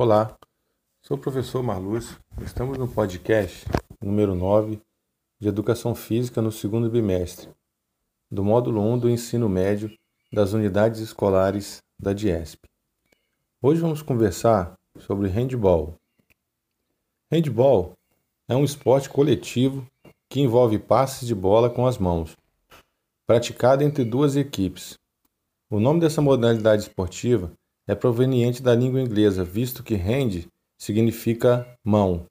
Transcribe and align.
Olá, 0.00 0.38
sou 1.02 1.16
o 1.16 1.20
professor 1.20 1.60
Marlúcio. 1.60 2.20
Estamos 2.40 2.78
no 2.78 2.86
podcast 2.86 3.66
número 4.00 4.32
9 4.32 4.80
de 5.40 5.48
Educação 5.48 5.92
Física 5.92 6.40
no 6.40 6.52
segundo 6.52 6.88
bimestre, 6.88 7.50
do 8.30 8.44
módulo 8.44 8.80
1 8.80 8.98
do 9.00 9.10
ensino 9.10 9.48
médio 9.48 9.90
das 10.32 10.52
unidades 10.52 11.00
escolares 11.00 11.82
da 11.98 12.12
DIESP. 12.12 12.60
Hoje 13.60 13.80
vamos 13.80 14.00
conversar 14.00 14.78
sobre 15.00 15.26
handball. 15.30 15.96
Handball 17.28 17.94
é 18.46 18.54
um 18.54 18.62
esporte 18.62 19.10
coletivo 19.10 19.84
que 20.30 20.40
envolve 20.40 20.78
passes 20.78 21.26
de 21.26 21.34
bola 21.34 21.68
com 21.68 21.88
as 21.88 21.98
mãos, 21.98 22.36
praticado 23.26 23.82
entre 23.82 24.04
duas 24.04 24.36
equipes. 24.36 24.96
O 25.68 25.80
nome 25.80 25.98
dessa 25.98 26.22
modalidade 26.22 26.82
esportiva 26.82 27.50
é 27.88 27.94
proveniente 27.94 28.62
da 28.62 28.74
língua 28.74 29.00
inglesa, 29.00 29.42
visto 29.42 29.82
que 29.82 29.94
hand 29.94 30.46
significa 30.76 31.66
mão. 31.82 32.26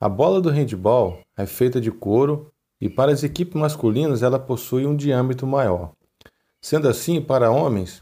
A 0.00 0.08
bola 0.08 0.40
do 0.40 0.48
handball 0.48 1.20
é 1.36 1.44
feita 1.44 1.80
de 1.80 1.90
couro 1.90 2.52
e 2.80 2.88
para 2.88 3.10
as 3.10 3.24
equipes 3.24 3.60
masculinas 3.60 4.22
ela 4.22 4.38
possui 4.38 4.86
um 4.86 4.94
diâmetro 4.94 5.44
maior. 5.44 5.92
Sendo 6.62 6.88
assim, 6.88 7.20
para 7.20 7.50
homens, 7.50 8.00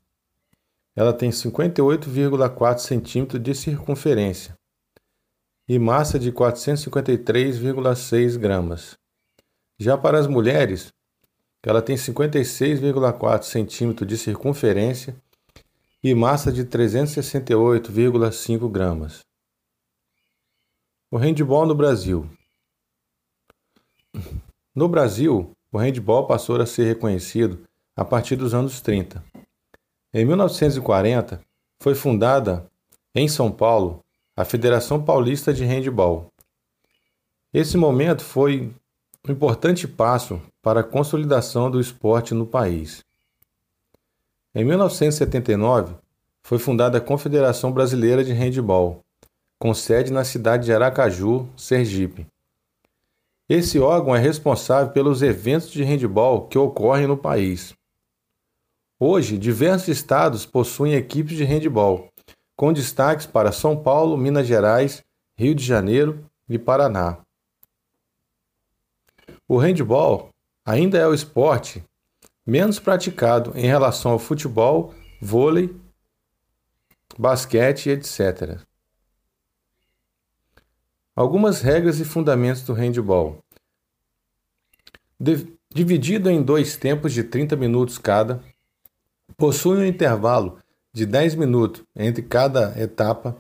ela 0.94 1.14
tem 1.14 1.30
58,4 1.30 2.78
cm 2.78 3.38
de 3.38 3.54
circunferência 3.54 4.54
e 5.66 5.78
massa 5.78 6.18
de 6.18 6.30
453,6 6.30 8.36
gramas. 8.36 8.94
Já 9.78 9.96
para 9.96 10.18
as 10.18 10.26
mulheres, 10.26 10.92
ela 11.62 11.80
tem 11.80 11.96
56,4 11.96 13.42
cm 13.42 14.04
de 14.04 14.18
circunferência 14.18 15.16
e 16.08 16.14
massa 16.14 16.52
de 16.52 16.64
368,5 16.64 18.70
gramas. 18.70 19.24
O 21.10 21.16
handball 21.16 21.66
no 21.66 21.74
Brasil. 21.74 22.30
No 24.72 24.88
Brasil, 24.88 25.50
o 25.72 25.78
handball 25.78 26.28
passou 26.28 26.60
a 26.60 26.66
ser 26.66 26.84
reconhecido 26.84 27.66
a 27.96 28.04
partir 28.04 28.36
dos 28.36 28.54
anos 28.54 28.80
30. 28.80 29.24
Em 30.14 30.24
1940, 30.24 31.42
foi 31.82 31.96
fundada 31.96 32.70
em 33.12 33.26
São 33.26 33.50
Paulo 33.50 34.00
a 34.36 34.44
Federação 34.44 35.02
Paulista 35.02 35.52
de 35.52 35.64
Handball. 35.64 36.28
Esse 37.52 37.76
momento 37.76 38.22
foi 38.22 38.72
um 39.28 39.32
importante 39.32 39.88
passo 39.88 40.40
para 40.62 40.82
a 40.82 40.84
consolidação 40.84 41.68
do 41.68 41.80
esporte 41.80 42.32
no 42.32 42.46
país. 42.46 43.04
Em 44.58 44.64
1979, 44.64 45.96
foi 46.42 46.58
fundada 46.58 46.96
a 46.96 47.00
Confederação 47.00 47.70
Brasileira 47.70 48.24
de 48.24 48.32
Handball, 48.32 49.04
com 49.58 49.74
sede 49.74 50.10
na 50.10 50.24
cidade 50.24 50.64
de 50.64 50.72
Aracaju, 50.72 51.46
Sergipe. 51.54 52.26
Esse 53.50 53.78
órgão 53.78 54.16
é 54.16 54.18
responsável 54.18 54.94
pelos 54.94 55.20
eventos 55.20 55.70
de 55.70 55.84
handball 55.84 56.48
que 56.48 56.56
ocorrem 56.56 57.06
no 57.06 57.18
país. 57.18 57.74
Hoje, 58.98 59.36
diversos 59.36 59.88
estados 59.88 60.46
possuem 60.46 60.94
equipes 60.94 61.36
de 61.36 61.44
handball, 61.44 62.08
com 62.56 62.72
destaques 62.72 63.26
para 63.26 63.52
São 63.52 63.76
Paulo, 63.76 64.16
Minas 64.16 64.46
Gerais, 64.46 65.04
Rio 65.36 65.54
de 65.54 65.62
Janeiro 65.62 66.24
e 66.48 66.58
Paraná. 66.58 67.18
O 69.46 69.58
handball 69.58 70.30
ainda 70.64 70.96
é 70.96 71.06
o 71.06 71.12
esporte 71.12 71.84
menos 72.46 72.78
praticado 72.78 73.52
em 73.56 73.66
relação 73.66 74.12
ao 74.12 74.18
futebol, 74.18 74.94
vôlei, 75.20 75.74
basquete, 77.18 77.90
etc. 77.90 78.60
Algumas 81.14 81.60
regras 81.60 81.98
e 81.98 82.04
fundamentos 82.04 82.62
do 82.62 82.72
handball. 82.72 83.38
De, 85.18 85.48
dividido 85.72 86.30
em 86.30 86.42
dois 86.42 86.76
tempos 86.76 87.12
de 87.12 87.24
30 87.24 87.56
minutos 87.56 87.98
cada, 87.98 88.42
possui 89.36 89.78
um 89.78 89.84
intervalo 89.84 90.58
de 90.92 91.04
10 91.04 91.34
minutos 91.34 91.82
entre 91.96 92.22
cada 92.22 92.78
etapa. 92.80 93.36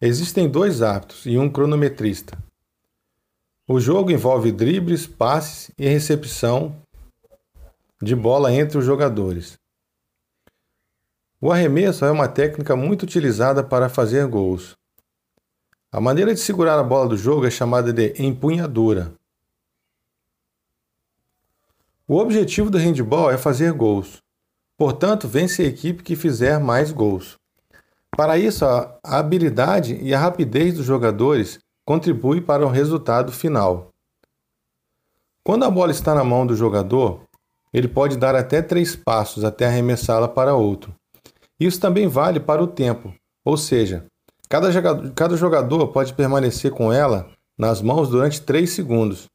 Existem 0.00 0.48
dois 0.48 0.82
árbitros 0.82 1.26
e 1.26 1.38
um 1.38 1.50
cronometrista. 1.50 2.36
O 3.66 3.78
jogo 3.78 4.10
envolve 4.10 4.50
dribles, 4.50 5.06
passes 5.06 5.70
e 5.78 5.86
recepção 5.86 6.74
de 8.00 8.14
bola 8.14 8.52
entre 8.52 8.78
os 8.78 8.84
jogadores. 8.84 9.58
O 11.40 11.52
arremesso 11.52 12.04
é 12.04 12.10
uma 12.10 12.28
técnica 12.28 12.74
muito 12.74 13.02
utilizada 13.02 13.62
para 13.62 13.88
fazer 13.88 14.26
gols. 14.26 14.76
A 15.90 16.00
maneira 16.00 16.34
de 16.34 16.40
segurar 16.40 16.78
a 16.78 16.82
bola 16.82 17.08
do 17.08 17.16
jogo 17.16 17.46
é 17.46 17.50
chamada 17.50 17.92
de 17.92 18.14
empunhadura. 18.22 19.14
O 22.06 22.16
objetivo 22.16 22.70
do 22.70 22.78
handball 22.78 23.30
é 23.30 23.36
fazer 23.36 23.72
gols. 23.72 24.22
Portanto, 24.76 25.26
vence 25.28 25.62
a 25.62 25.66
equipe 25.66 26.02
que 26.02 26.16
fizer 26.16 26.58
mais 26.58 26.92
gols. 26.92 27.36
Para 28.16 28.38
isso, 28.38 28.64
a 28.64 28.98
habilidade 29.02 29.98
e 30.02 30.14
a 30.14 30.18
rapidez 30.18 30.74
dos 30.74 30.86
jogadores 30.86 31.58
contribuem 31.84 32.42
para 32.42 32.64
o 32.66 32.70
resultado 32.70 33.32
final. 33.32 33.90
Quando 35.44 35.64
a 35.64 35.70
bola 35.70 35.90
está 35.90 36.14
na 36.14 36.24
mão 36.24 36.46
do 36.46 36.54
jogador, 36.54 37.27
ele 37.72 37.88
pode 37.88 38.16
dar 38.16 38.34
até 38.34 38.62
três 38.62 38.96
passos 38.96 39.44
até 39.44 39.66
arremessá-la 39.66 40.28
para 40.28 40.54
outro. 40.54 40.94
Isso 41.58 41.80
também 41.80 42.06
vale 42.06 42.38
para 42.38 42.62
o 42.62 42.66
tempo, 42.66 43.14
ou 43.44 43.56
seja, 43.56 44.06
cada 44.48 44.70
jogador, 44.70 45.12
cada 45.12 45.36
jogador 45.36 45.88
pode 45.88 46.14
permanecer 46.14 46.70
com 46.70 46.92
ela 46.92 47.30
nas 47.56 47.82
mãos 47.82 48.08
durante 48.08 48.40
3 48.40 48.70
segundos. 48.70 49.26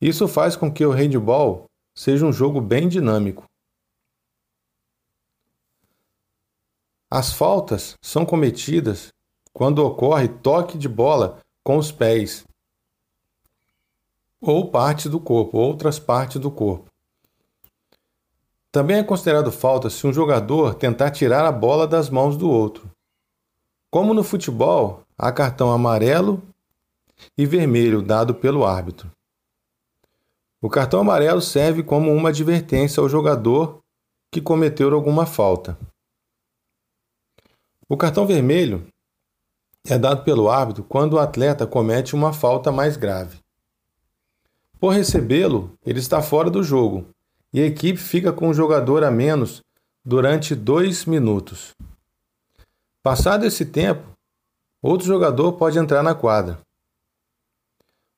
Isso 0.00 0.28
faz 0.28 0.56
com 0.56 0.72
que 0.72 0.86
o 0.86 0.92
handball 0.92 1.66
seja 1.94 2.24
um 2.24 2.32
jogo 2.32 2.60
bem 2.60 2.88
dinâmico. 2.88 3.44
As 7.10 7.32
faltas 7.32 7.96
são 8.00 8.24
cometidas 8.24 9.12
quando 9.52 9.84
ocorre 9.84 10.28
toque 10.28 10.78
de 10.78 10.88
bola 10.88 11.40
com 11.64 11.76
os 11.76 11.90
pés 11.90 12.44
ou 14.40 14.70
parte 14.70 15.08
do 15.08 15.20
corpo, 15.20 15.58
outras 15.58 15.98
partes 15.98 16.40
do 16.40 16.50
corpo. 16.50 16.90
Também 18.72 18.98
é 18.98 19.04
considerado 19.04 19.50
falta 19.50 19.90
se 19.90 20.06
um 20.06 20.12
jogador 20.12 20.74
tentar 20.74 21.10
tirar 21.10 21.44
a 21.44 21.52
bola 21.52 21.86
das 21.86 22.08
mãos 22.08 22.36
do 22.36 22.48
outro. 22.48 22.88
Como 23.90 24.14
no 24.14 24.22
futebol, 24.22 25.02
há 25.18 25.32
cartão 25.32 25.72
amarelo 25.72 26.40
e 27.36 27.44
vermelho 27.44 28.00
dado 28.00 28.34
pelo 28.34 28.64
árbitro. 28.64 29.10
O 30.62 30.70
cartão 30.70 31.00
amarelo 31.00 31.40
serve 31.40 31.82
como 31.82 32.12
uma 32.12 32.28
advertência 32.28 33.00
ao 33.00 33.08
jogador 33.08 33.80
que 34.30 34.40
cometeu 34.40 34.94
alguma 34.94 35.26
falta. 35.26 35.76
O 37.88 37.96
cartão 37.96 38.24
vermelho 38.24 38.86
é 39.84 39.98
dado 39.98 40.22
pelo 40.22 40.48
árbitro 40.48 40.84
quando 40.84 41.14
o 41.14 41.18
atleta 41.18 41.66
comete 41.66 42.14
uma 42.14 42.32
falta 42.32 42.70
mais 42.70 42.96
grave. 42.96 43.40
Por 44.80 44.94
recebê-lo, 44.94 45.78
ele 45.84 45.98
está 45.98 46.22
fora 46.22 46.50
do 46.50 46.62
jogo 46.62 47.06
e 47.52 47.60
a 47.60 47.66
equipe 47.66 47.98
fica 47.98 48.32
com 48.32 48.48
um 48.48 48.54
jogador 48.54 49.04
a 49.04 49.10
menos 49.10 49.62
durante 50.02 50.54
dois 50.54 51.04
minutos. 51.04 51.76
Passado 53.02 53.44
esse 53.44 53.66
tempo, 53.66 54.16
outro 54.80 55.06
jogador 55.06 55.52
pode 55.52 55.78
entrar 55.78 56.02
na 56.02 56.14
quadra. 56.14 56.58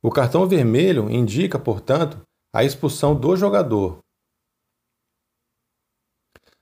O 0.01 0.09
cartão 0.09 0.47
vermelho 0.47 1.11
indica, 1.11 1.59
portanto, 1.59 2.23
a 2.53 2.63
expulsão 2.63 3.13
do 3.13 3.37
jogador. 3.37 3.99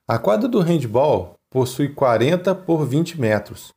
A 0.09 0.19
quadra 0.19 0.49
do 0.49 0.61
handball 0.61 1.39
possui 1.51 1.93
40 1.93 2.55
por 2.55 2.87
20 2.87 3.21
metros. 3.21 3.75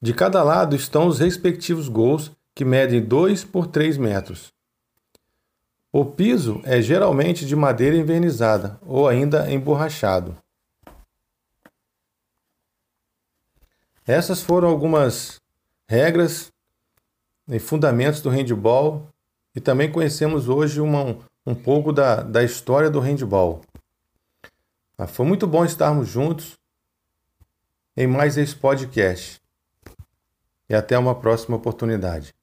De 0.00 0.14
cada 0.14 0.42
lado 0.42 0.74
estão 0.74 1.06
os 1.06 1.18
respectivos 1.18 1.88
gols 1.88 2.30
que 2.56 2.64
medem 2.64 3.04
2 3.04 3.44
por 3.44 3.66
3 3.66 3.98
metros. 3.98 4.50
O 5.92 6.06
piso 6.06 6.62
é 6.64 6.80
geralmente 6.80 7.44
de 7.44 7.54
madeira 7.54 7.94
envernizada 7.94 8.80
ou 8.82 9.06
ainda 9.06 9.52
emborrachado. 9.52 10.34
Essas 14.06 14.40
foram 14.40 14.68
algumas 14.68 15.38
regras 15.86 16.50
e 17.46 17.58
fundamentos 17.58 18.22
do 18.22 18.30
handball 18.30 19.06
e 19.54 19.60
também 19.60 19.92
conhecemos 19.92 20.48
hoje 20.48 20.80
uma, 20.80 21.18
um 21.44 21.54
pouco 21.54 21.92
da, 21.92 22.22
da 22.22 22.42
história 22.42 22.88
do 22.88 23.00
handball. 23.00 23.60
Ah, 24.96 25.06
foi 25.06 25.26
muito 25.26 25.46
bom 25.46 25.62
estarmos 25.62 26.08
juntos 26.08 26.58
em 27.94 28.06
mais 28.06 28.38
esse 28.38 28.56
podcast. 28.56 29.42
E 30.70 30.74
até 30.74 30.98
uma 30.98 31.14
próxima 31.14 31.56
oportunidade. 31.56 32.35